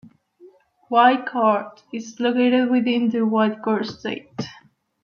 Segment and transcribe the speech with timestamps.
[0.89, 4.47] Whitecourt is located within the Whitecourt-Ste.